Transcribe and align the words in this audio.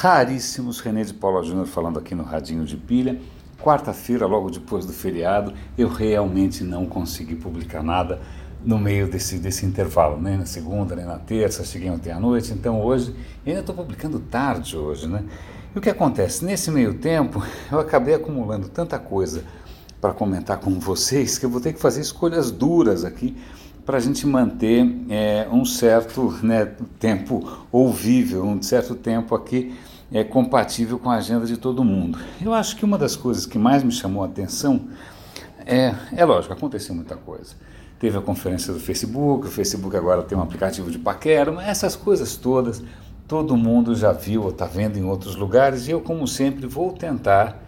raríssimos. 0.00 0.78
René 0.78 1.02
de 1.02 1.12
Paula 1.12 1.42
Júnior 1.42 1.66
falando 1.66 1.98
aqui 1.98 2.14
no 2.14 2.22
Radinho 2.22 2.64
de 2.64 2.76
Pilha. 2.76 3.20
Quarta-feira, 3.60 4.26
logo 4.26 4.48
depois 4.48 4.86
do 4.86 4.92
feriado, 4.92 5.52
eu 5.76 5.88
realmente 5.88 6.62
não 6.62 6.86
consegui 6.86 7.34
publicar 7.34 7.82
nada 7.82 8.20
no 8.64 8.78
meio 8.78 9.08
desse, 9.08 9.38
desse 9.38 9.66
intervalo, 9.66 10.20
nem 10.20 10.36
na 10.36 10.46
segunda, 10.46 10.94
nem 10.94 11.04
na 11.04 11.18
terça, 11.18 11.64
cheguei 11.64 11.90
ontem 11.90 12.12
à 12.12 12.20
noite, 12.20 12.52
então 12.52 12.80
hoje, 12.80 13.14
ainda 13.44 13.60
estou 13.60 13.74
publicando 13.74 14.18
tarde 14.20 14.76
hoje, 14.76 15.08
né? 15.08 15.24
E 15.74 15.78
o 15.78 15.82
que 15.82 15.90
acontece? 15.90 16.44
Nesse 16.44 16.70
meio 16.70 16.94
tempo, 16.94 17.42
eu 17.70 17.80
acabei 17.80 18.14
acumulando 18.14 18.68
tanta 18.68 18.98
coisa 18.98 19.42
para 20.00 20.12
comentar 20.12 20.58
com 20.58 20.78
vocês 20.78 21.38
que 21.38 21.46
eu 21.46 21.50
vou 21.50 21.60
ter 21.60 21.72
que 21.72 21.80
fazer 21.80 22.00
escolhas 22.00 22.52
duras 22.52 23.04
aqui 23.04 23.36
para 23.88 23.96
a 23.96 24.00
gente 24.00 24.26
manter 24.26 24.86
é, 25.08 25.48
um 25.50 25.64
certo 25.64 26.30
né, 26.42 26.72
tempo 27.00 27.64
ouvível, 27.72 28.44
um 28.44 28.60
certo 28.60 28.94
tempo 28.94 29.34
aqui 29.34 29.74
é, 30.12 30.22
compatível 30.22 30.98
com 30.98 31.10
a 31.10 31.14
agenda 31.14 31.46
de 31.46 31.56
todo 31.56 31.82
mundo. 31.82 32.18
Eu 32.38 32.52
acho 32.52 32.76
que 32.76 32.84
uma 32.84 32.98
das 32.98 33.16
coisas 33.16 33.46
que 33.46 33.58
mais 33.58 33.82
me 33.82 33.90
chamou 33.90 34.22
a 34.22 34.26
atenção 34.26 34.88
é, 35.64 35.94
é 36.14 36.22
lógico, 36.22 36.52
aconteceu 36.52 36.94
muita 36.94 37.16
coisa. 37.16 37.54
Teve 37.98 38.18
a 38.18 38.20
conferência 38.20 38.74
do 38.74 38.78
Facebook, 38.78 39.46
o 39.46 39.50
Facebook 39.50 39.96
agora 39.96 40.22
tem 40.22 40.36
um 40.36 40.42
aplicativo 40.42 40.90
de 40.90 40.98
paquera, 40.98 41.50
mas 41.50 41.66
essas 41.68 41.96
coisas 41.96 42.36
todas 42.36 42.82
todo 43.26 43.56
mundo 43.56 43.96
já 43.96 44.12
viu 44.12 44.42
ou 44.42 44.50
está 44.50 44.66
vendo 44.66 44.98
em 44.98 45.04
outros 45.04 45.34
lugares 45.34 45.88
e 45.88 45.92
eu, 45.92 46.02
como 46.02 46.28
sempre, 46.28 46.66
vou 46.66 46.92
tentar 46.92 47.62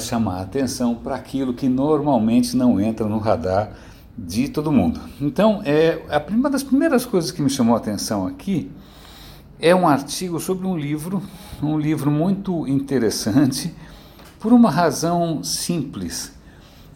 chamar 0.00 0.40
a 0.40 0.42
atenção 0.42 0.94
para 0.94 1.14
aquilo 1.14 1.54
que 1.54 1.70
normalmente 1.70 2.54
não 2.54 2.78
entra 2.78 3.06
no 3.06 3.16
radar 3.16 3.72
de 4.18 4.48
todo 4.48 4.72
mundo. 4.72 5.00
Então, 5.20 5.62
é, 5.64 6.02
uma 6.28 6.50
das 6.50 6.64
primeiras 6.64 7.06
coisas 7.06 7.30
que 7.30 7.40
me 7.40 7.48
chamou 7.48 7.76
a 7.76 7.78
atenção 7.78 8.26
aqui 8.26 8.70
é 9.60 9.74
um 9.74 9.86
artigo 9.86 10.40
sobre 10.40 10.66
um 10.66 10.76
livro, 10.76 11.22
um 11.62 11.78
livro 11.78 12.10
muito 12.10 12.66
interessante, 12.66 13.72
por 14.40 14.52
uma 14.52 14.70
razão 14.70 15.42
simples. 15.44 16.32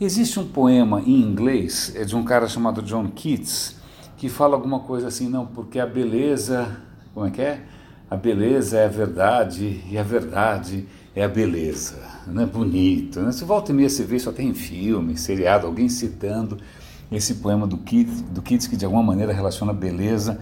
Existe 0.00 0.40
um 0.40 0.46
poema 0.46 1.00
em 1.00 1.20
inglês, 1.20 1.92
é 1.94 2.04
de 2.04 2.16
um 2.16 2.24
cara 2.24 2.48
chamado 2.48 2.82
John 2.82 3.08
Keats, 3.08 3.76
que 4.16 4.28
fala 4.28 4.54
alguma 4.54 4.80
coisa 4.80 5.08
assim, 5.08 5.28
não, 5.28 5.46
porque 5.46 5.78
a 5.78 5.86
beleza, 5.86 6.76
como 7.14 7.26
é 7.26 7.30
que 7.30 7.42
é? 7.42 7.62
A 8.10 8.16
beleza 8.16 8.78
é 8.78 8.84
a 8.84 8.88
verdade 8.88 9.80
e 9.88 9.96
a 9.96 10.02
verdade 10.02 10.86
é 11.14 11.24
a 11.24 11.28
beleza, 11.28 11.98
não 12.26 12.42
é 12.42 12.46
bonito. 12.46 13.20
Né? 13.20 13.32
Se 13.32 13.44
volta 13.44 13.72
e 13.72 13.74
meia 13.74 13.88
se 13.88 14.02
vê, 14.02 14.18
só 14.18 14.30
tem 14.30 14.52
filme, 14.54 15.16
seriado, 15.16 15.66
alguém 15.66 15.88
citando 15.88 16.58
esse 17.12 17.34
poema 17.34 17.66
do 17.66 17.78
Keats, 17.78 18.22
do 18.22 18.42
Keats 18.42 18.66
que 18.66 18.76
de 18.76 18.84
alguma 18.84 19.02
maneira 19.02 19.32
relaciona 19.32 19.72
beleza 19.72 20.40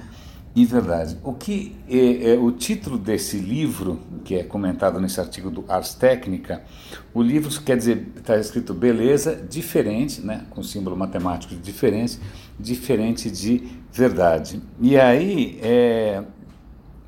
e 0.54 0.64
verdade. 0.64 1.16
O 1.22 1.32
que 1.32 1.76
é, 1.88 2.32
é, 2.32 2.38
o 2.38 2.50
título 2.50 2.98
desse 2.98 3.38
livro, 3.38 4.00
que 4.24 4.34
é 4.34 4.42
comentado 4.42 5.00
nesse 5.00 5.20
artigo 5.20 5.50
do 5.50 5.64
Ars 5.68 5.94
Técnica, 5.94 6.62
o 7.14 7.22
livro 7.22 7.50
quer 7.62 7.76
dizer, 7.76 8.08
está 8.16 8.36
escrito 8.36 8.74
beleza 8.74 9.36
diferente, 9.36 10.20
né, 10.20 10.44
com 10.50 10.62
símbolo 10.62 10.96
matemático 10.96 11.54
de 11.54 11.60
diferente, 11.60 12.18
diferente 12.58 13.30
de 13.30 13.68
verdade. 13.92 14.60
E 14.80 14.98
aí, 14.98 15.58
é, 15.62 16.22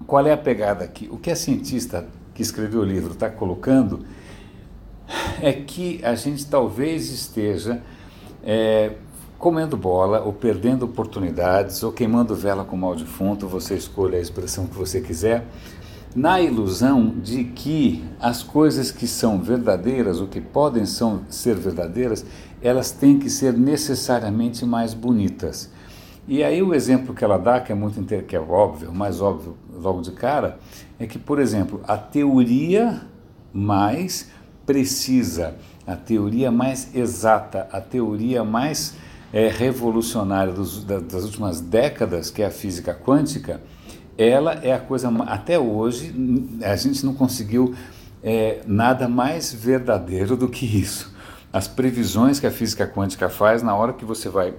qual 0.06 0.26
é 0.26 0.32
a 0.32 0.36
pegada 0.36 0.84
aqui? 0.84 1.08
O 1.10 1.18
que 1.18 1.30
a 1.30 1.36
cientista 1.36 2.06
que 2.34 2.42
escreveu 2.42 2.80
o 2.80 2.84
livro 2.84 3.12
está 3.12 3.28
colocando 3.28 4.04
é 5.40 5.52
que 5.52 6.00
a 6.04 6.14
gente 6.14 6.46
talvez 6.46 7.10
esteja 7.10 7.82
é, 8.44 8.92
comendo 9.42 9.76
bola, 9.76 10.22
ou 10.22 10.32
perdendo 10.32 10.84
oportunidades, 10.84 11.82
ou 11.82 11.90
queimando 11.90 12.32
vela 12.32 12.64
com 12.64 12.76
mal 12.76 12.94
defunto, 12.94 13.48
você 13.48 13.74
escolha 13.74 14.16
a 14.16 14.20
expressão 14.20 14.68
que 14.68 14.76
você 14.76 15.00
quiser, 15.00 15.48
na 16.14 16.40
ilusão 16.40 17.08
de 17.08 17.42
que 17.42 18.04
as 18.20 18.44
coisas 18.44 18.92
que 18.92 19.04
são 19.04 19.40
verdadeiras, 19.40 20.20
ou 20.20 20.28
que 20.28 20.40
podem 20.40 20.86
são, 20.86 21.22
ser 21.28 21.56
verdadeiras, 21.56 22.24
elas 22.62 22.92
têm 22.92 23.18
que 23.18 23.28
ser 23.28 23.52
necessariamente 23.54 24.64
mais 24.64 24.94
bonitas. 24.94 25.72
E 26.28 26.44
aí 26.44 26.62
o 26.62 26.72
exemplo 26.72 27.12
que 27.12 27.24
ela 27.24 27.36
dá, 27.36 27.60
que 27.60 27.72
é 27.72 27.74
muito 27.74 28.00
que 28.22 28.36
é 28.36 28.40
óbvio, 28.40 28.94
mais 28.94 29.20
óbvio 29.20 29.56
logo 29.74 30.02
de 30.02 30.12
cara, 30.12 30.60
é 31.00 31.06
que, 31.08 31.18
por 31.18 31.40
exemplo, 31.40 31.80
a 31.88 31.96
teoria 31.96 33.02
mais 33.52 34.30
precisa, 34.64 35.56
a 35.84 35.96
teoria 35.96 36.52
mais 36.52 36.94
exata, 36.94 37.66
a 37.72 37.80
teoria 37.80 38.44
mais 38.44 38.94
é, 39.32 39.48
revolucionária 39.48 40.52
dos, 40.52 40.84
das 40.84 41.24
últimas 41.24 41.60
décadas, 41.60 42.30
que 42.30 42.42
é 42.42 42.46
a 42.46 42.50
física 42.50 42.94
quântica, 42.94 43.60
ela 44.18 44.52
é 44.62 44.72
a 44.72 44.78
coisa, 44.78 45.08
até 45.26 45.58
hoje, 45.58 46.14
a 46.62 46.76
gente 46.76 47.04
não 47.04 47.14
conseguiu 47.14 47.74
é, 48.22 48.60
nada 48.66 49.08
mais 49.08 49.52
verdadeiro 49.52 50.36
do 50.36 50.48
que 50.48 50.66
isso. 50.66 51.12
As 51.52 51.66
previsões 51.66 52.38
que 52.38 52.46
a 52.46 52.50
física 52.50 52.86
quântica 52.86 53.28
faz, 53.28 53.62
na 53.62 53.74
hora 53.74 53.92
que 53.92 54.04
você 54.04 54.28
vai 54.28 54.54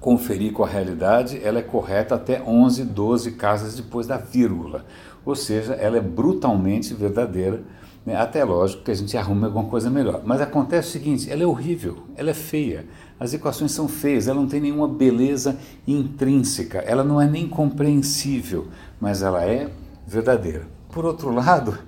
conferir 0.00 0.52
com 0.52 0.64
a 0.64 0.68
realidade, 0.68 1.40
ela 1.42 1.58
é 1.58 1.62
correta 1.62 2.14
até 2.14 2.40
11, 2.40 2.84
12 2.84 3.32
casas 3.32 3.74
depois 3.76 4.06
da 4.06 4.16
vírgula. 4.16 4.86
Ou 5.24 5.34
seja, 5.34 5.74
ela 5.74 5.98
é 5.98 6.00
brutalmente 6.00 6.94
verdadeira 6.94 7.62
né? 8.04 8.16
Até 8.16 8.44
lógico 8.44 8.82
que 8.82 8.90
a 8.90 8.94
gente 8.94 9.16
arruma 9.16 9.46
alguma 9.46 9.64
coisa 9.64 9.90
melhor. 9.90 10.22
Mas 10.24 10.40
acontece 10.40 10.88
o 10.88 10.92
seguinte: 10.92 11.30
ela 11.30 11.42
é 11.42 11.46
horrível, 11.46 11.98
ela 12.16 12.30
é 12.30 12.34
feia. 12.34 12.86
As 13.18 13.34
equações 13.34 13.72
são 13.72 13.86
feias, 13.86 14.28
ela 14.28 14.40
não 14.40 14.48
tem 14.48 14.60
nenhuma 14.60 14.88
beleza 14.88 15.58
intrínseca, 15.86 16.78
ela 16.78 17.04
não 17.04 17.20
é 17.20 17.26
nem 17.26 17.46
compreensível, 17.46 18.68
mas 18.98 19.22
ela 19.22 19.44
é 19.44 19.70
verdadeira. 20.06 20.66
Por 20.90 21.04
outro 21.04 21.30
lado, 21.30 21.78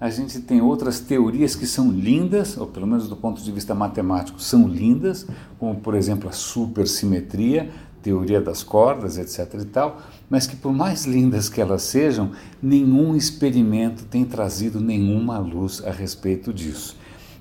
a 0.00 0.08
gente 0.08 0.40
tem 0.40 0.62
outras 0.62 1.00
teorias 1.00 1.54
que 1.54 1.66
são 1.66 1.90
lindas, 1.90 2.56
ou 2.56 2.66
pelo 2.66 2.86
menos 2.86 3.08
do 3.08 3.16
ponto 3.16 3.42
de 3.42 3.52
vista 3.52 3.74
matemático, 3.74 4.40
são 4.40 4.66
lindas, 4.66 5.26
como 5.58 5.74
por 5.74 5.94
exemplo 5.94 6.28
a 6.28 6.32
supersimetria, 6.32 7.70
teoria 8.02 8.40
das 8.40 8.62
cordas, 8.62 9.18
etc. 9.18 9.60
e 9.60 9.64
tal, 9.64 10.00
mas 10.28 10.46
que 10.46 10.56
por 10.56 10.72
mais 10.72 11.04
lindas 11.04 11.48
que 11.48 11.60
elas 11.60 11.82
sejam, 11.82 12.32
nenhum 12.62 13.16
experimento 13.16 14.04
tem 14.04 14.24
trazido 14.24 14.80
nenhuma 14.80 15.38
luz 15.38 15.82
a 15.84 15.90
respeito 15.90 16.52
disso. 16.52 16.96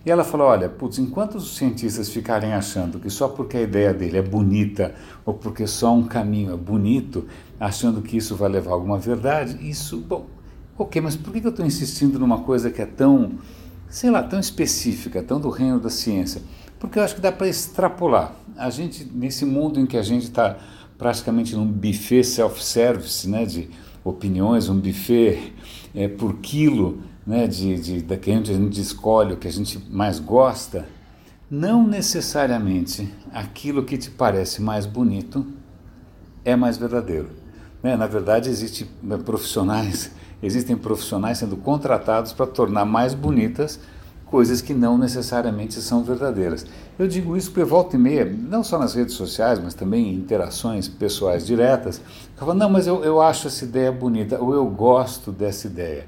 E 0.06 0.10
ela 0.10 0.24
falou: 0.24 0.48
olha, 0.48 0.70
putz, 0.70 1.00
enquanto 1.00 1.36
os 1.36 1.58
cientistas 1.58 2.08
ficarem 2.10 2.54
achando 2.54 2.98
que 2.98 3.10
só 3.10 3.28
porque 3.28 3.58
a 3.58 3.62
ideia 3.62 3.94
dele 3.94 4.18
é 4.18 4.22
bonita 4.22 4.96
ou 5.26 5.34
porque 5.34 5.68
só 5.68 5.94
um 5.94 6.04
caminho 6.04 6.54
é 6.54 6.56
bonito, 6.58 7.26
achando 7.60 8.02
que 8.02 8.16
isso 8.16 8.34
vai 8.34 8.50
levar 8.50 8.72
a 8.72 8.74
alguma 8.76 8.98
verdade, 8.98 9.58
isso, 9.68 9.98
bom, 9.98 10.28
ok, 10.78 11.02
mas 11.02 11.18
por 11.18 11.34
que 11.34 11.46
eu 11.46 11.50
estou 11.50 11.66
insistindo 11.66 12.18
numa 12.20 12.40
coisa 12.40 12.72
que 12.72 12.82
é 12.82 12.86
tão, 12.86 13.34
sei 13.90 14.10
lá, 14.10 14.24
tão 14.24 14.40
específica, 14.40 15.22
tão 15.22 15.42
do 15.42 15.50
reino 15.50 15.78
da 15.80 15.90
ciência? 15.90 16.42
Porque 16.80 17.00
eu 17.00 17.04
acho 17.04 17.16
que 17.16 17.22
dá 17.22 17.32
para 17.32 17.48
extrapolar. 17.48 18.36
A 18.56 18.70
gente, 18.70 19.04
nesse 19.14 19.46
mundo 19.46 19.80
em 19.80 19.86
que 19.86 19.98
a 19.98 20.04
gente 20.04 20.24
está 20.24 20.58
praticamente 20.98 21.56
num 21.56 21.66
buffet 21.66 22.24
self-service, 22.24 23.28
né, 23.30 23.46
de 23.46 23.70
opiniões, 24.04 24.70
um 24.70 24.80
buffet 24.80 25.54
é, 25.94 26.08
por 26.08 26.38
quilo, 26.38 27.02
né, 27.26 27.48
de, 27.48 27.78
de, 27.80 28.02
da 28.02 28.18
que 28.18 28.32
a 28.32 28.42
gente 28.42 28.80
escolhe 28.80 29.34
o 29.34 29.38
que 29.38 29.48
a 29.48 29.52
gente 29.52 29.80
mais 29.90 30.20
gosta, 30.20 30.88
não 31.50 31.86
necessariamente 31.88 33.14
aquilo 33.34 33.84
que 33.84 33.98
te 33.98 34.10
parece 34.10 34.62
mais 34.62 34.86
bonito 34.86 35.46
é 36.44 36.56
mais 36.56 36.78
verdadeiro. 36.78 37.30
Né? 37.82 37.96
Na 37.96 38.08
verdade, 38.08 38.50
existe 38.50 38.90
né, 39.02 39.18
profissionais, 39.18 40.12
existem 40.42 40.76
profissionais 40.76 41.38
sendo 41.38 41.58
contratados 41.58 42.34
para 42.34 42.48
tornar 42.48 42.86
mais 42.86 43.14
bonitas 43.14 43.80
coisas 44.30 44.62
que 44.62 44.74
não 44.74 44.98
necessariamente 44.98 45.82
são 45.82 46.04
verdadeiras. 46.04 46.66
Eu 47.00 47.08
digo 47.08 47.36
isso 47.38 47.52
porque 47.52 47.64
volta 47.64 47.96
e 47.96 48.00
meia, 48.00 48.26
não 48.26 48.64
só 48.64 48.78
nas 48.78 48.94
redes 48.94 49.16
sociais, 49.16 49.60
mas 49.60 49.74
também 49.74 50.10
em 50.10 50.16
interações 50.16 50.88
pessoais 50.88 51.46
diretas, 51.46 52.02
eu 52.38 52.46
falo, 52.46 52.54
não, 52.54 52.70
mas 52.70 52.88
eu, 52.88 53.04
eu 53.04 53.22
acho 53.22 53.48
essa 53.48 53.64
ideia 53.64 53.92
bonita, 53.92 54.42
ou 54.42 54.54
eu 54.54 54.66
gosto 54.66 55.32
dessa 55.32 55.68
ideia. 55.68 56.08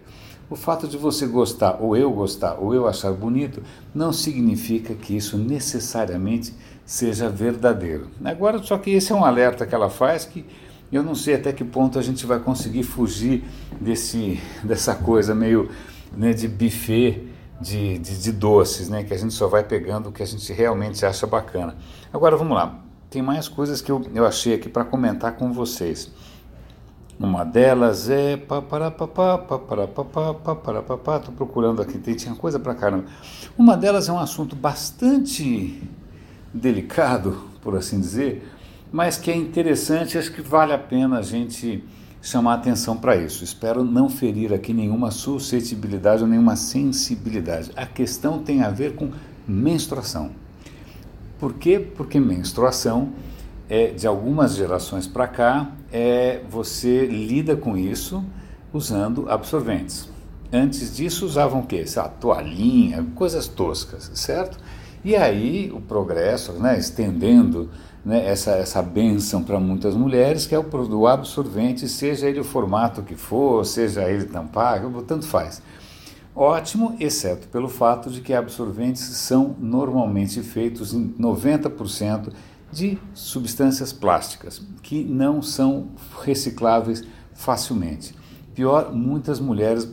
O 0.49 0.55
fato 0.55 0.87
de 0.87 0.97
você 0.97 1.27
gostar, 1.27 1.77
ou 1.79 1.95
eu 1.95 2.11
gostar, 2.11 2.55
ou 2.59 2.73
eu 2.73 2.87
achar 2.87 3.11
bonito, 3.11 3.61
não 3.93 4.11
significa 4.11 4.95
que 4.95 5.15
isso 5.15 5.37
necessariamente 5.37 6.53
seja 6.83 7.29
verdadeiro. 7.29 8.07
Agora, 8.25 8.61
só 8.63 8.77
que 8.77 8.89
esse 8.89 9.11
é 9.11 9.15
um 9.15 9.23
alerta 9.23 9.65
que 9.65 9.75
ela 9.75 9.91
faz 9.91 10.25
que 10.25 10.43
eu 10.91 11.03
não 11.03 11.13
sei 11.13 11.35
até 11.35 11.53
que 11.53 11.63
ponto 11.63 11.99
a 11.99 12.01
gente 12.01 12.25
vai 12.25 12.39
conseguir 12.39 12.81
fugir 12.81 13.43
desse, 13.79 14.39
dessa 14.65 14.95
coisa 14.95 15.35
meio 15.35 15.69
né, 16.17 16.33
de 16.33 16.47
buffet 16.47 17.28
de, 17.59 17.97
de, 17.99 18.21
de, 18.21 18.31
doces, 18.31 18.89
né? 18.89 19.03
Que 19.03 19.13
a 19.13 19.17
gente 19.17 19.33
só 19.33 19.47
vai 19.47 19.63
pegando 19.63 20.09
o 20.09 20.11
que 20.11 20.23
a 20.23 20.25
gente 20.25 20.51
realmente 20.53 21.05
acha 21.05 21.27
bacana. 21.27 21.75
Agora 22.11 22.35
vamos 22.37 22.55
lá. 22.55 22.79
Tem 23.09 23.21
mais 23.21 23.47
coisas 23.47 23.81
que 23.81 23.91
eu, 23.91 24.01
eu 24.13 24.25
achei 24.25 24.53
aqui 24.53 24.69
para 24.69 24.85
comentar 24.85 25.35
com 25.35 25.51
vocês. 25.51 26.11
Uma 27.19 27.43
delas 27.43 28.09
é 28.09 28.37
estou 31.17 31.33
procurando 31.35 31.81
aqui, 31.81 31.97
tem, 31.97 32.15
tinha 32.15 32.33
coisa 32.33 32.57
para 32.57 32.73
caramba. 32.73 33.05
Uma 33.57 33.75
delas 33.75 34.07
é 34.07 34.11
um 34.11 34.19
assunto 34.19 34.55
bastante 34.55 35.83
delicado, 36.53 37.43
por 37.61 37.75
assim 37.75 37.99
dizer, 37.99 38.49
mas 38.89 39.17
que 39.17 39.29
é 39.29 39.35
interessante, 39.35 40.17
acho 40.17 40.31
que 40.31 40.41
vale 40.41 40.71
a 40.71 40.77
pena 40.77 41.19
a 41.19 41.21
gente 41.21 41.83
chamar 42.21 42.55
atenção 42.55 42.97
para 42.97 43.15
isso. 43.15 43.43
Espero 43.43 43.83
não 43.83 44.09
ferir 44.09 44.53
aqui 44.53 44.73
nenhuma 44.73 45.11
suscetibilidade 45.11 46.23
ou 46.23 46.27
nenhuma 46.27 46.55
sensibilidade. 46.55 47.71
A 47.75 47.85
questão 47.85 48.39
tem 48.39 48.61
a 48.61 48.69
ver 48.69 48.95
com 48.95 49.11
menstruação. 49.47 50.31
Por 51.39 51.53
quê? 51.53 51.79
Porque 51.79 52.19
menstruação, 52.19 53.13
é, 53.69 53.87
de 53.87 54.05
algumas 54.05 54.55
gerações 54.55 55.07
para 55.07 55.27
cá, 55.27 55.71
é, 55.91 56.41
você 56.49 57.05
lida 57.05 57.55
com 57.55 57.77
isso 57.77 58.23
usando 58.73 59.29
absorventes. 59.29 60.09
Antes 60.51 60.95
disso 60.95 61.25
usavam 61.25 61.61
o 61.61 61.65
quê? 61.65 61.77
Essa 61.77 62.09
toalhinha, 62.09 63.05
coisas 63.15 63.47
toscas, 63.47 64.11
certo? 64.15 64.57
E 65.03 65.15
aí 65.15 65.71
o 65.73 65.79
progresso, 65.79 66.53
né, 66.53 66.77
estendendo 66.77 67.69
né, 68.03 68.25
essa, 68.25 68.51
essa 68.51 68.81
benção 68.81 69.43
para 69.43 69.59
muitas 69.59 69.95
mulheres, 69.95 70.45
que 70.45 70.53
é 70.55 70.59
o, 70.59 70.65
o 70.65 71.07
absorvente, 71.07 71.87
seja 71.87 72.27
ele 72.27 72.39
o 72.39 72.43
formato 72.43 73.01
que 73.01 73.15
for, 73.15 73.65
seja 73.65 74.09
ele 74.09 74.25
tampar, 74.25 74.81
tanto 75.07 75.25
faz. 75.25 75.61
Ótimo, 76.35 76.95
exceto 76.99 77.47
pelo 77.47 77.67
fato 77.67 78.09
de 78.09 78.21
que 78.21 78.33
absorventes 78.33 79.01
são 79.01 79.55
normalmente 79.59 80.41
feitos 80.41 80.93
em 80.93 81.09
90% 81.19 82.31
de 82.71 82.97
substâncias 83.13 83.91
plásticas, 83.91 84.61
que 84.81 85.03
não 85.03 85.41
são 85.41 85.89
recicláveis 86.23 87.03
facilmente. 87.33 88.13
Pior, 88.53 88.93
muitas 88.93 89.39
mulheres, 89.39 89.87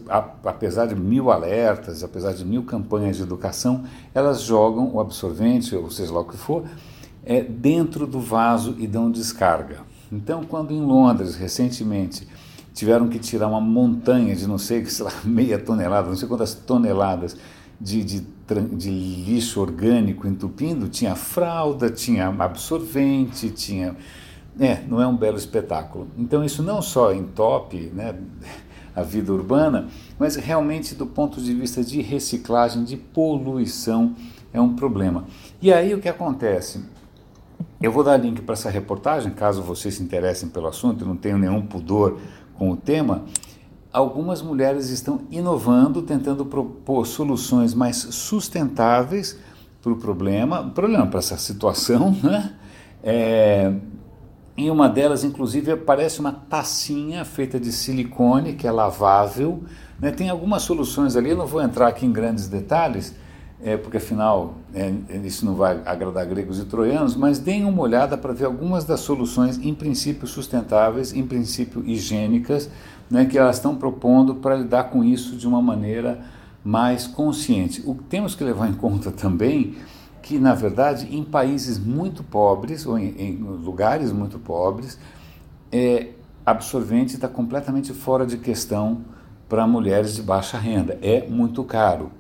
apesar 0.44 0.86
de 0.86 0.94
mil 0.94 1.30
alertas, 1.30 2.02
apesar 2.02 2.32
de 2.32 2.44
mil 2.44 2.64
campanhas 2.64 3.16
de 3.16 3.22
educação, 3.22 3.84
elas 4.14 4.42
jogam 4.42 4.90
o 4.92 5.00
absorvente, 5.00 5.74
ou 5.76 5.90
seja 5.90 6.12
lá 6.12 6.20
o 6.20 6.24
que 6.24 6.36
for, 6.36 6.64
é, 7.24 7.42
dentro 7.42 8.06
do 8.06 8.18
vaso 8.18 8.74
e 8.78 8.86
dão 8.86 9.10
descarga. 9.10 9.80
Então, 10.10 10.44
quando 10.44 10.72
em 10.72 10.80
Londres, 10.80 11.34
recentemente, 11.34 12.26
tiveram 12.72 13.08
que 13.08 13.18
tirar 13.18 13.48
uma 13.48 13.60
montanha 13.60 14.34
de 14.36 14.46
não 14.46 14.58
sei, 14.58 14.84
sei 14.86 15.04
lá, 15.04 15.12
meia 15.24 15.58
tonelada, 15.58 16.08
não 16.08 16.16
sei 16.16 16.28
quantas 16.28 16.54
toneladas 16.54 17.36
de, 17.80 18.04
de, 18.04 18.20
de 18.72 18.90
lixo 18.90 19.60
orgânico 19.60 20.26
entupindo, 20.26 20.88
tinha 20.88 21.14
fralda, 21.14 21.90
tinha 21.90 22.28
absorvente, 22.28 23.50
tinha. 23.50 23.96
É, 24.58 24.82
não 24.88 25.00
é 25.00 25.06
um 25.06 25.16
belo 25.16 25.36
espetáculo. 25.36 26.08
Então, 26.16 26.42
isso 26.42 26.62
não 26.62 26.80
só 26.80 27.12
entope 27.12 27.90
né, 27.94 28.14
a 28.94 29.02
vida 29.02 29.30
urbana, 29.32 29.88
mas 30.18 30.36
realmente 30.36 30.94
do 30.94 31.06
ponto 31.06 31.40
de 31.40 31.52
vista 31.52 31.84
de 31.84 32.00
reciclagem, 32.00 32.82
de 32.82 32.96
poluição, 32.96 34.14
é 34.52 34.60
um 34.60 34.74
problema. 34.74 35.24
E 35.60 35.70
aí 35.70 35.92
o 35.92 36.00
que 36.00 36.08
acontece? 36.08 36.82
Eu 37.80 37.92
vou 37.92 38.02
dar 38.02 38.16
link 38.16 38.40
para 38.40 38.54
essa 38.54 38.70
reportagem, 38.70 39.32
caso 39.32 39.62
vocês 39.62 39.96
se 39.96 40.02
interessem 40.02 40.48
pelo 40.48 40.66
assunto, 40.66 41.04
eu 41.04 41.08
não 41.08 41.16
tenho 41.16 41.36
nenhum 41.36 41.60
pudor 41.60 42.18
com 42.54 42.70
o 42.70 42.76
tema. 42.76 43.24
Algumas 43.92 44.40
mulheres 44.40 44.88
estão 44.88 45.20
inovando, 45.30 46.00
tentando 46.00 46.46
propor 46.46 47.06
soluções 47.06 47.74
mais 47.74 47.96
sustentáveis 47.96 49.38
para 49.82 49.92
o 49.92 49.96
problema, 49.96 50.70
problema 50.70 51.06
para 51.06 51.18
essa 51.18 51.36
situação, 51.36 52.16
né? 52.24 52.54
É, 53.02 53.72
em 54.56 54.70
uma 54.70 54.88
delas, 54.88 55.22
inclusive, 55.22 55.72
aparece 55.72 56.18
uma 56.18 56.32
tacinha 56.32 57.24
feita 57.24 57.60
de 57.60 57.70
silicone 57.70 58.54
que 58.54 58.66
é 58.66 58.70
lavável. 58.70 59.62
Né? 60.00 60.10
Tem 60.10 60.30
algumas 60.30 60.62
soluções 60.62 61.14
ali, 61.14 61.30
eu 61.30 61.36
não 61.36 61.46
vou 61.46 61.60
entrar 61.60 61.88
aqui 61.88 62.06
em 62.06 62.12
grandes 62.12 62.48
detalhes, 62.48 63.14
é, 63.62 63.76
porque 63.76 63.98
afinal 63.98 64.54
é, 64.74 64.92
isso 65.24 65.44
não 65.44 65.54
vai 65.54 65.82
agradar 65.84 66.24
gregos 66.26 66.58
e 66.58 66.64
troianos, 66.64 67.14
mas 67.14 67.38
deem 67.38 67.64
uma 67.64 67.82
olhada 67.82 68.16
para 68.16 68.32
ver 68.32 68.46
algumas 68.46 68.84
das 68.84 69.00
soluções, 69.00 69.58
em 69.58 69.74
princípio 69.74 70.26
sustentáveis, 70.26 71.12
em 71.12 71.26
princípio 71.26 71.84
higiênicas, 71.86 72.70
né, 73.10 73.26
que 73.26 73.36
elas 73.36 73.56
estão 73.56 73.76
propondo 73.76 74.36
para 74.36 74.56
lidar 74.56 74.84
com 74.84 75.04
isso 75.04 75.36
de 75.36 75.46
uma 75.46 75.60
maneira 75.60 76.20
mais 76.64 77.06
consciente. 77.06 77.82
O 77.86 77.94
que 77.94 78.04
temos 78.04 78.34
que 78.34 78.42
levar 78.42 78.68
em 78.68 78.74
conta 78.74 79.10
também 79.10 79.76
que, 80.26 80.40
na 80.40 80.54
verdade, 80.54 81.06
em 81.16 81.22
países 81.22 81.78
muito 81.78 82.24
pobres, 82.24 82.84
ou 82.84 82.98
em, 82.98 83.14
em 83.16 83.36
lugares 83.36 84.10
muito 84.10 84.40
pobres, 84.40 84.98
é, 85.70 86.08
absorvente 86.44 87.14
está 87.14 87.28
completamente 87.28 87.92
fora 87.92 88.26
de 88.26 88.36
questão 88.36 89.02
para 89.48 89.64
mulheres 89.68 90.16
de 90.16 90.22
baixa 90.22 90.58
renda. 90.58 90.98
É 91.00 91.24
muito 91.28 91.62
caro. 91.62 92.10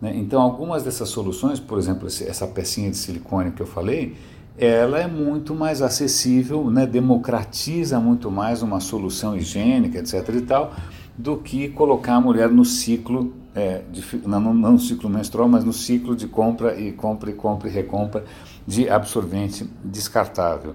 Né? 0.00 0.12
Então, 0.16 0.42
algumas 0.42 0.82
dessas 0.82 1.08
soluções, 1.10 1.60
por 1.60 1.78
exemplo, 1.78 2.08
essa 2.08 2.48
pecinha 2.48 2.90
de 2.90 2.96
silicone 2.96 3.52
que 3.52 3.62
eu 3.62 3.66
falei, 3.66 4.16
ela 4.58 4.98
é 4.98 5.06
muito 5.06 5.54
mais 5.54 5.82
acessível, 5.82 6.68
né? 6.68 6.84
democratiza 6.84 8.00
muito 8.00 8.28
mais 8.28 8.60
uma 8.60 8.80
solução 8.80 9.36
higiênica, 9.36 10.00
etc. 10.00 10.28
e 10.34 10.40
tal, 10.40 10.74
do 11.16 11.36
que 11.36 11.68
colocar 11.68 12.14
a 12.14 12.20
mulher 12.20 12.48
no 12.50 12.64
ciclo, 12.64 13.34
é, 13.54 13.82
de, 13.90 14.04
não, 14.26 14.40
não 14.40 14.72
no 14.72 14.78
ciclo 14.78 15.10
menstrual, 15.10 15.48
mas 15.48 15.64
no 15.64 15.72
ciclo 15.72 16.16
de 16.16 16.26
compra 16.26 16.78
e 16.80 16.92
compra 16.92 17.30
e 17.30 17.34
compra 17.34 17.68
e 17.68 17.72
recompra 17.72 18.24
de 18.66 18.88
absorvente 18.88 19.68
descartável. 19.84 20.74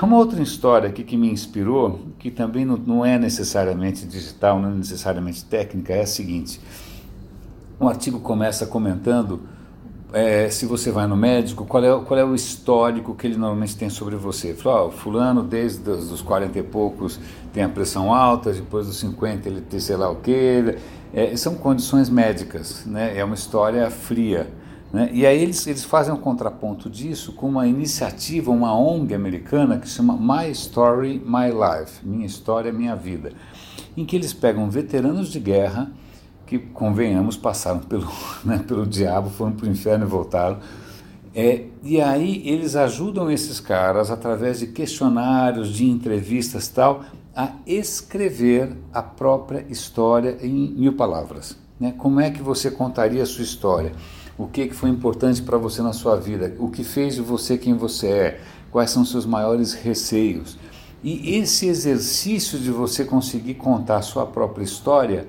Uma 0.00 0.16
outra 0.16 0.40
história 0.40 0.88
aqui 0.88 1.02
que 1.02 1.16
me 1.16 1.28
inspirou, 1.28 2.00
que 2.18 2.30
também 2.30 2.64
não, 2.64 2.76
não 2.76 3.04
é 3.04 3.18
necessariamente 3.18 4.06
digital, 4.06 4.60
não 4.60 4.70
é 4.70 4.74
necessariamente 4.74 5.44
técnica, 5.44 5.92
é 5.92 6.02
a 6.02 6.06
seguinte. 6.06 6.60
Um 7.80 7.88
artigo 7.88 8.20
começa 8.20 8.66
comentando 8.66 9.40
é, 10.14 10.48
se 10.48 10.64
você 10.64 10.92
vai 10.92 11.06
no 11.08 11.16
médico, 11.16 11.66
qual 11.66 11.84
é, 11.84 12.04
qual 12.04 12.18
é 12.18 12.24
o 12.24 12.34
histórico 12.34 13.14
que 13.14 13.26
ele 13.26 13.36
normalmente 13.36 13.76
tem 13.76 13.90
sobre 13.90 14.14
você. 14.14 14.54
Fala, 14.54 14.86
oh, 14.86 14.90
fulano 14.92 15.42
desde 15.42 15.90
os 15.90 16.22
40 16.22 16.56
e 16.56 16.62
poucos 16.62 17.18
tem 17.52 17.64
a 17.64 17.68
pressão 17.68 18.14
alta, 18.14 18.52
depois 18.52 18.86
dos 18.86 18.98
50 19.00 19.48
ele 19.48 19.60
tem 19.60 19.80
sei 19.80 19.96
lá 19.96 20.08
o 20.08 20.16
quê. 20.16 20.78
É, 21.12 21.36
são 21.36 21.56
condições 21.56 22.08
médicas, 22.08 22.84
né? 22.86 23.18
é 23.18 23.24
uma 23.24 23.34
história 23.34 23.90
fria. 23.90 24.48
Né? 24.92 25.10
E 25.12 25.26
aí 25.26 25.42
eles, 25.42 25.66
eles 25.66 25.82
fazem 25.82 26.14
um 26.14 26.16
contraponto 26.16 26.88
disso 26.88 27.32
com 27.32 27.48
uma 27.48 27.66
iniciativa, 27.66 28.52
uma 28.52 28.72
ONG 28.78 29.12
americana 29.14 29.78
que 29.78 29.88
chama 29.88 30.16
My 30.16 30.48
Story, 30.52 31.20
My 31.26 31.50
Life, 31.50 32.06
Minha 32.06 32.26
História, 32.26 32.72
Minha 32.72 32.94
Vida, 32.94 33.32
em 33.96 34.04
que 34.04 34.14
eles 34.14 34.32
pegam 34.32 34.70
veteranos 34.70 35.28
de 35.28 35.40
guerra, 35.40 35.90
que, 36.46 36.58
convenhamos, 36.58 37.36
passaram 37.36 37.80
pelo, 37.80 38.10
né, 38.44 38.58
pelo 38.66 38.86
diabo, 38.86 39.30
foram 39.30 39.52
para 39.52 39.66
o 39.66 39.70
inferno 39.70 40.04
e 40.06 40.08
voltaram. 40.08 40.58
É, 41.34 41.64
e 41.82 42.00
aí 42.00 42.42
eles 42.46 42.76
ajudam 42.76 43.30
esses 43.30 43.58
caras, 43.58 44.10
através 44.10 44.60
de 44.60 44.68
questionários, 44.68 45.70
de 45.70 45.84
entrevistas 45.84 46.68
tal, 46.68 47.04
a 47.34 47.52
escrever 47.66 48.72
a 48.92 49.02
própria 49.02 49.66
história 49.68 50.38
em 50.40 50.70
mil 50.70 50.92
palavras. 50.92 51.56
Né? 51.80 51.92
Como 51.98 52.20
é 52.20 52.30
que 52.30 52.40
você 52.40 52.70
contaria 52.70 53.22
a 53.22 53.26
sua 53.26 53.42
história? 53.42 53.92
O 54.38 54.46
que, 54.46 54.68
que 54.68 54.74
foi 54.74 54.90
importante 54.90 55.42
para 55.42 55.58
você 55.58 55.82
na 55.82 55.92
sua 55.92 56.16
vida? 56.16 56.54
O 56.58 56.68
que 56.68 56.84
fez 56.84 57.16
de 57.16 57.20
você 57.20 57.58
quem 57.58 57.74
você 57.74 58.08
é? 58.08 58.40
Quais 58.70 58.90
são 58.90 59.04
seus 59.04 59.26
maiores 59.26 59.72
receios? 59.72 60.56
E 61.02 61.36
esse 61.36 61.66
exercício 61.66 62.58
de 62.58 62.70
você 62.70 63.04
conseguir 63.04 63.54
contar 63.54 63.98
a 63.98 64.02
sua 64.02 64.24
própria 64.24 64.64
história 64.64 65.28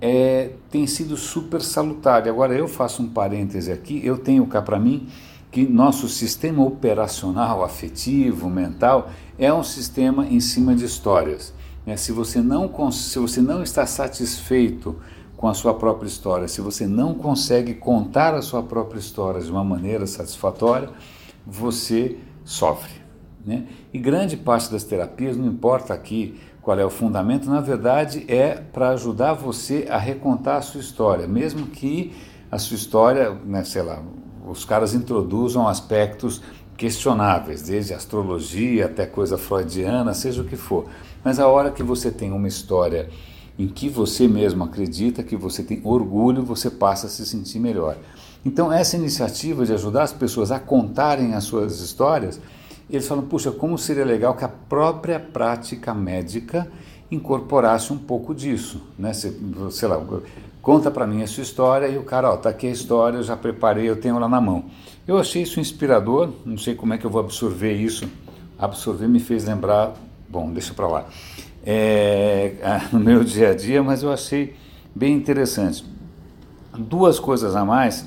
é, 0.00 0.50
tem 0.70 0.86
sido 0.86 1.16
super 1.16 1.60
salutar. 1.60 2.26
Agora 2.28 2.54
eu 2.54 2.68
faço 2.68 3.02
um 3.02 3.08
parêntese 3.08 3.72
aqui, 3.72 4.00
eu 4.04 4.18
tenho 4.18 4.46
cá 4.46 4.60
para 4.60 4.78
mim 4.78 5.08
que 5.50 5.64
nosso 5.64 6.08
sistema 6.08 6.64
operacional, 6.64 7.62
afetivo, 7.62 8.50
mental, 8.50 9.10
é 9.38 9.52
um 9.52 9.62
sistema 9.62 10.26
em 10.26 10.40
cima 10.40 10.74
de 10.74 10.84
histórias. 10.84 11.54
Né? 11.86 11.96
Se, 11.96 12.10
você 12.10 12.40
não, 12.40 12.90
se 12.90 13.18
você 13.20 13.40
não 13.40 13.62
está 13.62 13.86
satisfeito 13.86 14.96
com 15.36 15.46
a 15.46 15.54
sua 15.54 15.74
própria 15.74 16.08
história, 16.08 16.48
se 16.48 16.60
você 16.60 16.88
não 16.88 17.14
consegue 17.14 17.74
contar 17.74 18.34
a 18.34 18.42
sua 18.42 18.64
própria 18.64 18.98
história 18.98 19.40
de 19.40 19.50
uma 19.50 19.62
maneira 19.62 20.06
satisfatória, 20.08 20.90
você 21.46 22.18
sofre. 22.44 22.92
Né? 23.46 23.64
E 23.92 23.98
grande 23.98 24.36
parte 24.36 24.72
das 24.72 24.82
terapias, 24.82 25.36
não 25.36 25.46
importa 25.46 25.94
aqui 25.94 26.34
qual 26.64 26.78
é 26.78 26.84
o 26.84 26.90
fundamento, 26.90 27.48
na 27.48 27.60
verdade 27.60 28.24
é 28.26 28.54
para 28.54 28.88
ajudar 28.90 29.34
você 29.34 29.86
a 29.90 29.98
recontar 29.98 30.56
a 30.56 30.62
sua 30.62 30.80
história, 30.80 31.28
mesmo 31.28 31.66
que 31.66 32.12
a 32.50 32.58
sua 32.58 32.74
história, 32.74 33.36
né, 33.44 33.62
sei 33.64 33.82
lá, 33.82 34.02
os 34.48 34.64
caras 34.64 34.94
introduzam 34.94 35.68
aspectos 35.68 36.40
questionáveis, 36.74 37.62
desde 37.62 37.92
astrologia 37.92 38.86
até 38.86 39.04
coisa 39.04 39.36
freudiana, 39.36 40.14
seja 40.14 40.40
o 40.40 40.44
que 40.44 40.56
for. 40.56 40.86
Mas 41.22 41.38
a 41.38 41.46
hora 41.46 41.70
que 41.70 41.82
você 41.82 42.10
tem 42.10 42.32
uma 42.32 42.48
história 42.48 43.10
em 43.58 43.68
que 43.68 43.88
você 43.88 44.26
mesmo 44.26 44.64
acredita, 44.64 45.22
que 45.22 45.36
você 45.36 45.62
tem 45.62 45.80
orgulho, 45.84 46.42
você 46.42 46.70
passa 46.70 47.06
a 47.06 47.10
se 47.10 47.26
sentir 47.26 47.58
melhor. 47.60 47.96
Então, 48.44 48.72
essa 48.72 48.96
iniciativa 48.96 49.64
de 49.64 49.72
ajudar 49.72 50.02
as 50.02 50.12
pessoas 50.12 50.50
a 50.50 50.58
contarem 50.58 51.34
as 51.34 51.44
suas 51.44 51.80
histórias 51.80 52.40
eles 52.90 53.06
falam, 53.06 53.24
puxa, 53.24 53.50
como 53.50 53.78
seria 53.78 54.04
legal 54.04 54.34
que 54.34 54.44
a 54.44 54.48
própria 54.48 55.18
prática 55.18 55.94
médica 55.94 56.70
incorporasse 57.10 57.92
um 57.92 57.98
pouco 57.98 58.34
disso, 58.34 58.82
né? 58.98 59.12
sei 59.12 59.88
lá, 59.88 60.00
conta 60.60 60.90
para 60.90 61.06
mim 61.06 61.22
a 61.22 61.26
sua 61.26 61.42
história 61.42 61.86
e 61.86 61.98
o 61.98 62.02
cara, 62.02 62.32
ó, 62.32 62.36
tá 62.36 62.50
aqui 62.50 62.66
a 62.66 62.70
história, 62.70 63.18
eu 63.18 63.22
já 63.22 63.36
preparei, 63.36 63.88
eu 63.88 63.96
tenho 63.96 64.18
lá 64.18 64.28
na 64.28 64.40
mão. 64.40 64.66
Eu 65.06 65.18
achei 65.18 65.42
isso 65.42 65.60
inspirador, 65.60 66.30
não 66.44 66.56
sei 66.56 66.74
como 66.74 66.94
é 66.94 66.98
que 66.98 67.04
eu 67.04 67.10
vou 67.10 67.20
absorver 67.20 67.74
isso. 67.74 68.08
Absorver 68.58 69.08
me 69.08 69.20
fez 69.20 69.44
lembrar 69.44 69.94
bom, 70.28 70.50
deixa 70.50 70.74
para 70.74 70.88
lá. 70.88 71.04
É, 71.64 72.52
no 72.92 72.98
meu 72.98 73.22
dia 73.22 73.50
a 73.50 73.54
dia, 73.54 73.82
mas 73.82 74.02
eu 74.02 74.12
achei 74.12 74.56
bem 74.94 75.14
interessante. 75.14 75.84
Duas 76.76 77.20
coisas 77.20 77.54
a 77.54 77.64
mais. 77.64 78.06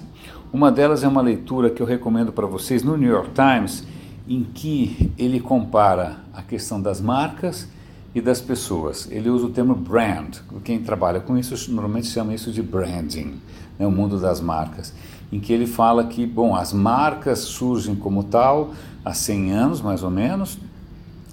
Uma 0.52 0.72
delas 0.72 1.04
é 1.04 1.08
uma 1.08 1.22
leitura 1.22 1.70
que 1.70 1.82
eu 1.82 1.86
recomendo 1.86 2.32
para 2.32 2.46
vocês 2.46 2.84
no 2.84 2.98
New 2.98 3.10
York 3.10 3.30
Times, 3.32 3.86
em 4.28 4.44
que 4.44 5.12
ele 5.18 5.40
compara 5.40 6.18
a 6.34 6.42
questão 6.42 6.82
das 6.82 7.00
marcas 7.00 7.68
e 8.14 8.22
das 8.22 8.42
pessoas. 8.42 9.08
Ele 9.12 9.30
usa 9.30 9.46
o 9.46 9.50
termo 9.50 9.76
brand. 9.76 10.38
Quem 10.64 10.80
trabalha 10.80 11.20
com 11.20 11.38
isso 11.38 11.72
normalmente 11.72 12.08
chama 12.08 12.34
isso 12.34 12.52
de 12.52 12.62
branding, 12.62 13.36
né, 13.78 13.86
o 13.86 13.92
mundo 13.92 14.20
das 14.20 14.42
marcas, 14.42 14.94
em 15.32 15.40
que 15.40 15.54
ele 15.54 15.68
fala 15.68 16.06
que, 16.06 16.26
bom, 16.26 16.56
as 16.56 16.74
marcas 16.74 17.40
surgem 17.40 17.96
como 17.96 18.24
tal 18.24 18.74
há 19.04 19.14
100 19.14 19.52
anos, 19.52 19.82
mais 19.82 20.04
ou 20.04 20.10
menos, 20.10 20.58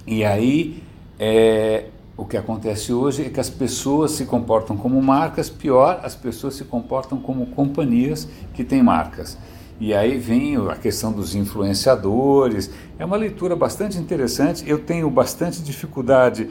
e 0.06 0.24
aí 0.24 0.82
é, 1.18 1.86
o 2.16 2.24
que 2.24 2.36
acontece 2.36 2.92
hoje 2.92 3.24
é 3.24 3.28
que 3.28 3.40
as 3.40 3.50
pessoas 3.50 4.12
se 4.12 4.24
comportam 4.24 4.76
como 4.76 5.00
marcas, 5.02 5.48
pior, 5.50 6.00
as 6.02 6.14
pessoas 6.14 6.54
se 6.54 6.64
comportam 6.64 7.18
como 7.18 7.46
companhias 7.46 8.28
que 8.52 8.62
têm 8.62 8.82
marcas. 8.82 9.38
E 9.80 9.92
aí 9.92 10.16
vem 10.16 10.56
a 10.68 10.76
questão 10.76 11.12
dos 11.12 11.34
influenciadores. 11.34 12.70
É 12.98 13.04
uma 13.04 13.16
leitura 13.16 13.56
bastante 13.56 13.98
interessante. 13.98 14.68
Eu 14.68 14.78
tenho 14.78 15.10
bastante 15.10 15.62
dificuldade 15.62 16.48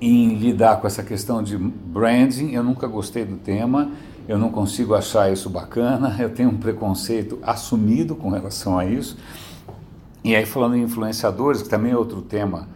em 0.00 0.34
lidar 0.34 0.80
com 0.80 0.86
essa 0.86 1.02
questão 1.02 1.42
de 1.42 1.56
branding. 1.56 2.52
Eu 2.52 2.64
nunca 2.64 2.86
gostei 2.86 3.24
do 3.24 3.36
tema. 3.36 3.92
Eu 4.26 4.38
não 4.38 4.50
consigo 4.50 4.94
achar 4.94 5.32
isso 5.32 5.48
bacana. 5.48 6.16
Eu 6.18 6.30
tenho 6.30 6.50
um 6.50 6.56
preconceito 6.56 7.38
assumido 7.42 8.16
com 8.16 8.30
relação 8.30 8.78
a 8.78 8.84
isso. 8.84 9.16
E 10.22 10.34
aí 10.34 10.44
falando 10.44 10.76
em 10.76 10.82
influenciadores, 10.82 11.62
que 11.62 11.68
também 11.68 11.92
é 11.92 11.96
outro 11.96 12.20
tema 12.20 12.68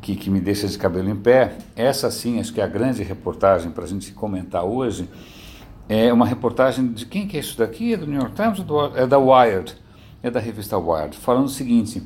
que, 0.00 0.16
que 0.16 0.30
me 0.30 0.40
deixa 0.40 0.66
de 0.66 0.78
cabelo 0.78 1.08
em 1.08 1.16
pé, 1.16 1.56
essa 1.76 2.10
sim, 2.10 2.40
acho 2.40 2.52
que 2.52 2.60
é 2.60 2.64
a 2.64 2.66
grande 2.66 3.02
reportagem 3.02 3.70
para 3.70 3.84
a 3.84 3.86
gente 3.86 4.12
comentar 4.12 4.64
hoje, 4.64 5.08
é 5.92 6.12
uma 6.12 6.24
reportagem 6.24 6.86
de 6.92 7.04
quem 7.04 7.26
que 7.26 7.36
é 7.36 7.40
isso 7.40 7.58
daqui? 7.58 7.94
É 7.94 7.96
do 7.96 8.06
New 8.06 8.20
York 8.20 8.36
Times? 8.36 8.60
Do, 8.60 8.96
é 8.96 9.04
da 9.08 9.18
Wired, 9.18 9.74
é 10.22 10.30
da 10.30 10.38
revista 10.38 10.78
Wired, 10.78 11.16
falando 11.16 11.46
o 11.46 11.50
seguinte, 11.50 12.00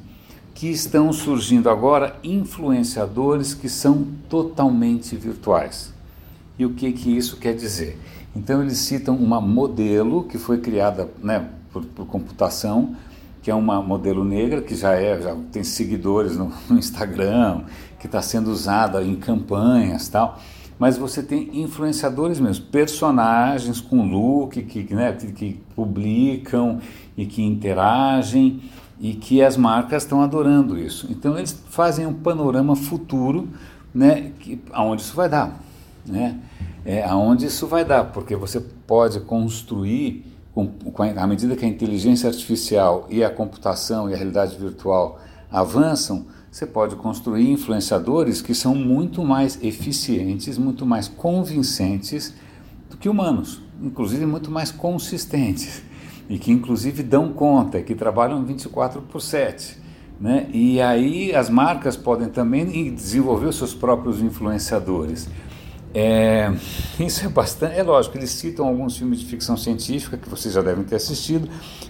que 0.55 0.69
estão 0.69 1.13
surgindo 1.13 1.69
agora 1.69 2.17
influenciadores 2.25 3.53
que 3.53 3.69
são 3.69 4.07
totalmente 4.31 5.15
virtuais. 5.17 5.93
E 6.59 6.65
o 6.65 6.71
que, 6.71 6.93
que 6.93 7.15
isso 7.15 7.37
quer 7.37 7.55
dizer? 7.55 8.01
Então 8.35 8.63
eles 8.63 8.79
citam 8.79 9.17
uma 9.17 9.39
modelo 9.39 10.25
que 10.25 10.39
foi 10.39 10.57
criada 10.57 11.11
né, 11.23 11.47
por, 11.71 11.85
por 11.85 12.07
computação, 12.07 12.97
que 13.43 13.51
é 13.51 13.55
uma 13.55 13.83
modelo 13.83 14.25
negra 14.25 14.63
que 14.63 14.75
já 14.75 14.95
é 14.95 15.21
já 15.21 15.37
tem 15.53 15.63
seguidores 15.63 16.39
no, 16.39 16.51
no 16.71 16.79
Instagram, 16.79 17.65
que 18.01 18.07
está 18.07 18.23
sendo 18.23 18.51
usada 18.51 19.05
em 19.05 19.15
campanhas 19.15 20.09
tal. 20.09 20.41
Mas 20.79 20.97
você 20.97 21.23
tem 21.23 21.63
influenciadores 21.63 22.41
mesmo, 22.41 22.67
personagens 22.67 23.81
com 23.81 24.03
look 24.03 24.61
que, 24.63 24.95
né, 24.95 25.13
que, 25.13 25.33
que 25.33 25.61
publicam 25.75 26.81
e 27.17 27.27
que 27.27 27.43
interagem 27.43 28.63
e 29.01 29.15
que 29.15 29.43
as 29.43 29.57
marcas 29.57 30.03
estão 30.03 30.23
adorando 30.23 30.79
isso. 30.79 31.07
Então 31.11 31.37
eles 31.39 31.57
fazem 31.69 32.07
um 32.07 32.15
panorama 32.15 32.75
futuro, 32.75 33.49
né, 33.95 34.33
que, 34.41 34.61
aonde 34.73 35.03
isso 35.03 35.15
vai 35.15 35.29
dar, 35.29 35.61
né? 36.07 36.39
É, 36.85 37.03
aonde 37.03 37.47
isso 37.47 37.67
vai 37.67 37.83
dar, 37.83 38.05
porque 38.05 38.37
você 38.37 38.61
pode 38.61 39.21
construir 39.21 40.25
com, 40.55 40.67
com 40.67 41.03
a, 41.03 41.07
à 41.07 41.27
medida 41.27 41.57
que 41.57 41.65
a 41.65 41.69
inteligência 41.69 42.29
artificial 42.29 43.07
e 43.09 43.25
a 43.25 43.31
computação 43.31 44.11
e 44.11 44.15
a 44.15 44.17
realidade 44.17 44.57
virtual 44.57 45.19
avançam, 45.51 46.27
você 46.55 46.67
pode 46.67 46.95
construir 46.95 47.51
influenciadores 47.51 48.41
que 48.41 48.55
são 48.55 48.77
muito 48.77 49.25
mais 49.25 49.59
eficientes, 49.61 50.57
muito 50.57 50.87
mais 50.87 51.09
convincentes 51.09 52.33
do 52.89 52.97
que 52.97 53.09
humanos, 53.09 53.61
inclusive 53.83 54.25
muito 54.25 54.53
mais 54.53 54.71
consistentes 54.71 55.83
e 56.29 56.39
que 56.39 56.53
inclusive 56.53 57.03
dão 57.03 57.33
conta, 57.33 57.83
que 57.83 57.93
trabalham 57.93 58.45
24 58.45 59.03
por 59.03 59.21
7. 59.21 59.81
Né? 60.21 60.49
E 60.53 60.81
aí 60.81 61.35
as 61.35 61.51
marcas 61.51 61.97
podem 61.97 62.29
também 62.29 62.95
desenvolver 62.95 63.47
os 63.47 63.57
seus 63.57 63.75
próprios 63.75 64.23
influenciadores. 64.23 65.29
É, 65.93 66.55
isso 67.01 67.27
é 67.27 67.29
bastante. 67.29 67.75
É 67.75 67.83
lógico, 67.83 68.17
eles 68.17 68.31
citam 68.31 68.69
alguns 68.69 68.97
filmes 68.97 69.19
de 69.19 69.27
ficção 69.27 69.57
científica 69.57 70.17
que 70.17 70.29
vocês 70.29 70.55
já 70.55 70.63
devem 70.63 70.85
ter 70.85 70.95
assistido. 70.95 71.49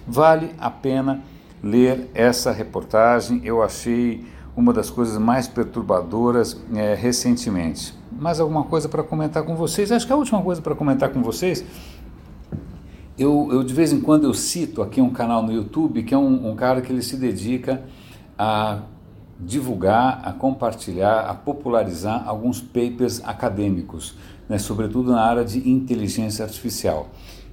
Vale 0.09 0.53
a 0.59 0.71
pena 0.71 1.23
ler 1.63 2.09
essa 2.15 2.51
reportagem. 2.51 3.43
Eu 3.45 3.63
achei 3.63 4.33
uma 4.57 4.73
das 4.73 4.89
coisas 4.89 5.19
mais 5.19 5.49
perturbadoras 5.49 6.57
é, 6.75 6.95
recentemente. 6.95 7.95
Mais 8.13 8.39
alguma 8.39 8.65
coisa 8.65 8.89
para 8.89 9.03
comentar 9.03 9.43
com 9.43 9.57
vocês? 9.57 9.91
Acho 9.91 10.07
que 10.07 10.13
a 10.13 10.17
última 10.17 10.41
coisa 10.43 10.63
para 10.63 10.75
comentar 10.75 11.11
com 11.11 11.23
vocês. 11.23 11.65
Eu, 13.19 13.49
eu, 13.53 13.63
de 13.63 13.73
vez 13.73 13.93
em 13.93 14.01
quando 14.01 14.25
eu 14.25 14.35
cito 14.35 14.83
aqui 14.83 15.01
um 15.01 15.11
canal 15.11 15.43
no 15.43 15.53
YouTube 15.53 16.03
que 16.03 16.15
é 16.15 16.19
um, 16.19 16.51
um 16.51 16.57
cara 16.57 16.81
que 16.81 16.93
ele 16.93 17.03
se 17.03 17.17
dedica 17.17 17.83
a 18.39 18.81
divulgar, 19.39 20.21
a 20.25 20.33
compartilhar, 20.33 21.21
a 21.21 21.35
popularizar 21.35 22.27
alguns 22.27 22.61
papers 22.61 23.21
acadêmicos, 23.25 24.15
né, 24.49 24.59
sobretudo 24.59 25.13
na 25.13 25.21
área 25.21 25.45
de 25.45 25.69
inteligência 25.69 26.45
artificial. 26.45 27.09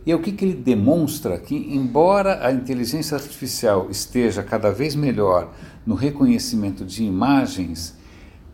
E 0.05 0.11
é 0.11 0.15
o 0.15 0.19
que, 0.19 0.31
que 0.31 0.45
ele 0.45 0.55
demonstra 0.55 1.37
que, 1.37 1.55
embora 1.55 2.45
a 2.45 2.51
inteligência 2.51 3.15
artificial 3.15 3.87
esteja 3.89 4.41
cada 4.41 4.71
vez 4.71 4.95
melhor 4.95 5.53
no 5.85 5.93
reconhecimento 5.93 6.83
de 6.83 7.03
imagens, 7.03 7.95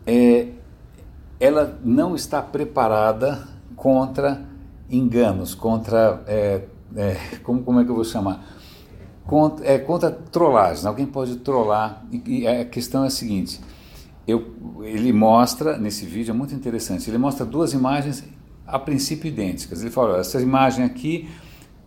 é, 0.06 0.48
ela 1.40 1.78
não 1.82 2.14
está 2.14 2.42
preparada 2.42 3.48
contra 3.74 4.46
enganos, 4.90 5.54
contra 5.54 6.22
é, 6.26 6.62
é, 6.96 7.16
como, 7.42 7.62
como 7.62 7.80
é 7.80 7.84
que 7.84 7.90
eu 7.90 7.94
vou 7.94 8.04
chamar? 8.04 8.44
contra, 9.28 9.66
é, 9.66 9.78
contra 9.78 10.10
trollagens. 10.10 10.86
Alguém 10.86 11.06
pode 11.06 11.36
trollar. 11.36 12.02
E, 12.10 12.40
e 12.40 12.48
a 12.48 12.64
questão 12.64 13.04
é 13.04 13.06
a 13.06 13.10
seguinte: 13.10 13.60
eu, 14.26 14.54
ele 14.82 15.12
mostra 15.12 15.76
nesse 15.76 16.04
vídeo, 16.06 16.32
é 16.32 16.34
muito 16.34 16.54
interessante, 16.54 17.08
ele 17.08 17.18
mostra 17.18 17.46
duas 17.46 17.72
imagens 17.72 18.24
a 18.68 18.78
princípio 18.78 19.28
idênticas. 19.28 19.80
Ele 19.80 19.90
fala: 19.90 20.18
essa 20.18 20.40
imagem 20.40 20.84
aqui 20.84 21.28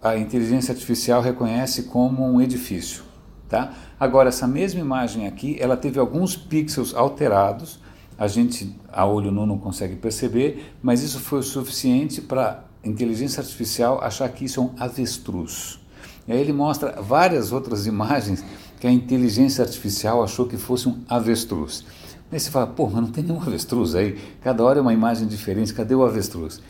a 0.01 0.17
inteligência 0.17 0.71
artificial 0.71 1.21
reconhece 1.21 1.83
como 1.83 2.25
um 2.25 2.41
edifício. 2.41 3.03
Tá? 3.47 3.73
Agora, 3.99 4.29
essa 4.29 4.47
mesma 4.47 4.79
imagem 4.79 5.27
aqui, 5.27 5.57
ela 5.59 5.77
teve 5.77 5.99
alguns 5.99 6.35
pixels 6.35 6.95
alterados, 6.95 7.79
a 8.17 8.27
gente 8.27 8.75
a 8.91 9.05
olho 9.05 9.31
nu 9.31 9.45
não 9.45 9.57
consegue 9.57 9.95
perceber, 9.95 10.73
mas 10.81 11.03
isso 11.03 11.19
foi 11.19 11.39
o 11.39 11.43
suficiente 11.43 12.21
para 12.21 12.63
a 12.83 12.87
inteligência 12.87 13.41
artificial 13.41 14.01
achar 14.01 14.27
que 14.29 14.45
isso 14.45 14.59
é 14.59 14.63
um 14.63 14.71
avestruz. 14.79 15.79
E 16.27 16.31
aí 16.31 16.39
ele 16.39 16.53
mostra 16.53 17.01
várias 17.01 17.51
outras 17.51 17.85
imagens 17.85 18.43
que 18.79 18.87
a 18.87 18.91
inteligência 18.91 19.63
artificial 19.63 20.23
achou 20.23 20.47
que 20.47 20.57
fosse 20.57 20.87
um 20.87 21.01
avestruz. 21.07 21.83
Aí 22.31 22.39
você 22.39 22.49
fala, 22.49 22.67
pô, 22.67 22.85
mas 22.85 23.01
não 23.01 23.11
tem 23.11 23.23
nenhum 23.23 23.41
avestruz 23.41 23.93
aí. 23.93 24.17
Cada 24.41 24.63
hora 24.63 24.79
é 24.79 24.81
uma 24.81 24.93
imagem 24.93 25.27
diferente, 25.27 25.73
cadê 25.73 25.93
o 25.93 26.03
avestruz? 26.03 26.61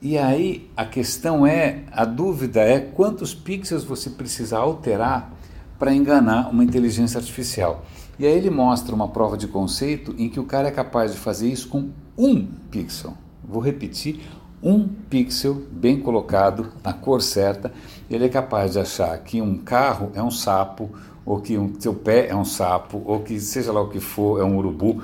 E 0.00 0.16
aí 0.16 0.70
a 0.76 0.84
questão 0.84 1.46
é, 1.46 1.84
a 1.92 2.04
dúvida 2.04 2.60
é 2.60 2.80
quantos 2.80 3.34
pixels 3.34 3.84
você 3.84 4.10
precisa 4.10 4.58
alterar 4.58 5.32
para 5.78 5.94
enganar 5.94 6.50
uma 6.50 6.64
inteligência 6.64 7.18
artificial. 7.18 7.84
E 8.18 8.26
aí 8.26 8.32
ele 8.32 8.50
mostra 8.50 8.94
uma 8.94 9.08
prova 9.08 9.36
de 9.36 9.46
conceito 9.46 10.14
em 10.18 10.28
que 10.28 10.40
o 10.40 10.44
cara 10.44 10.68
é 10.68 10.70
capaz 10.70 11.12
de 11.12 11.18
fazer 11.18 11.48
isso 11.48 11.68
com 11.68 11.90
um 12.16 12.46
pixel. 12.70 13.14
Vou 13.44 13.60
repetir, 13.60 14.20
um 14.62 14.86
pixel 14.86 15.60
bem 15.70 15.98
colocado 15.98 16.72
na 16.84 16.92
cor 16.92 17.20
certa, 17.20 17.72
ele 18.08 18.24
é 18.24 18.28
capaz 18.28 18.72
de 18.72 18.78
achar 18.78 19.18
que 19.18 19.42
um 19.42 19.58
carro 19.58 20.12
é 20.14 20.22
um 20.22 20.30
sapo, 20.30 20.90
ou 21.24 21.40
que 21.40 21.56
o 21.56 21.72
seu 21.78 21.94
pé 21.94 22.28
é 22.28 22.36
um 22.36 22.44
sapo, 22.44 23.02
ou 23.04 23.20
que 23.20 23.38
seja 23.40 23.72
lá 23.72 23.80
o 23.80 23.88
que 23.88 24.00
for, 24.00 24.40
é 24.40 24.44
um 24.44 24.56
urubu, 24.56 25.02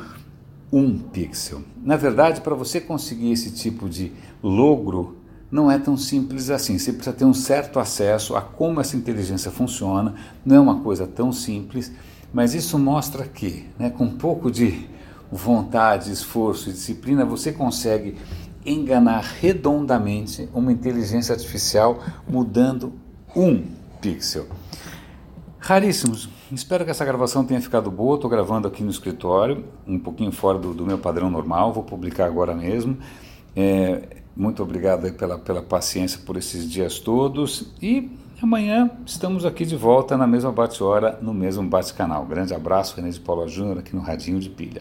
um 0.73 0.99
pixel. 0.99 1.63
Na 1.83 1.97
verdade, 1.97 2.41
para 2.41 2.55
você 2.55 2.81
conseguir 2.81 3.33
esse 3.33 3.51
tipo 3.53 3.89
de 3.89 4.13
logro, 4.43 5.17
não 5.51 5.71
é 5.71 5.79
tão 5.79 5.97
simples 5.97 6.51
assim. 6.51 6.79
Você 6.79 6.93
precisa 6.93 7.17
ter 7.17 7.25
um 7.25 7.33
certo 7.33 7.79
acesso 7.79 8.37
a 8.37 8.43
como 8.43 8.81
essa 8.81 8.97
inteligência 8.97 9.51
funciona, 9.51 10.15
não 10.45 10.57
é 10.57 10.61
uma 10.61 10.81
coisa 10.81 11.07
tão 11.07 11.33
simples, 11.33 11.91
mas 12.33 12.55
isso 12.55 12.79
mostra 12.79 13.25
que, 13.25 13.67
né, 13.79 13.89
com 13.89 14.05
um 14.05 14.17
pouco 14.17 14.51
de 14.51 14.87
vontade, 15.31 16.13
esforço 16.13 16.69
e 16.69 16.73
disciplina, 16.73 17.25
você 17.25 17.53
consegue 17.53 18.17
enganar 18.65 19.21
redondamente 19.41 20.49
uma 20.53 20.73
inteligência 20.73 21.35
artificial 21.35 22.03
mudando 22.29 22.93
um 23.35 23.63
pixel. 24.01 24.47
Raríssimos. 25.69 26.31
Espero 26.51 26.83
que 26.83 26.91
essa 26.91 27.05
gravação 27.05 27.45
tenha 27.45 27.61
ficado 27.61 27.91
boa. 27.91 28.15
Estou 28.15 28.31
gravando 28.31 28.67
aqui 28.67 28.83
no 28.83 28.89
escritório, 28.91 29.67
um 29.87 29.99
pouquinho 29.99 30.33
fora 30.33 30.59
do, 30.59 30.73
do 30.73 30.87
meu 30.87 30.97
padrão 30.97 31.31
normal. 31.31 31.75
Vou 31.75 31.83
publicar 31.83 32.25
agora 32.25 32.55
mesmo. 32.55 32.97
É, 33.55 34.17
muito 34.35 34.63
obrigado 34.63 35.13
pela, 35.13 35.39
pela 35.39 35.61
paciência 35.61 36.21
por 36.25 36.39
esses 36.39 36.67
dias 36.71 36.99
todos. 36.99 37.71
E 37.83 38.11
amanhã 38.41 38.91
estamos 39.05 39.45
aqui 39.45 39.67
de 39.67 39.77
volta 39.77 40.17
na 40.17 40.27
mesma 40.27 40.51
bate-hora, 40.51 41.19
no 41.21 41.35
mesmo 41.35 41.63
bate-canal. 41.69 42.25
Grande 42.25 42.55
abraço, 42.55 42.97
René 42.97 43.11
de 43.11 43.21
Paula 43.21 43.47
Júnior, 43.47 43.81
aqui 43.81 43.95
no 43.95 44.01
Radinho 44.01 44.41
de 44.41 44.49
Pilha. 44.49 44.73